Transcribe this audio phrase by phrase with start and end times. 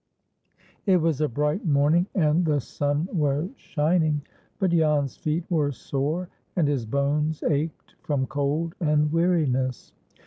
[0.87, 4.23] It was a bright morning, and the sun was shining;
[4.57, 9.93] but Jan's feet were sore, and his bones ached from cold and weariness.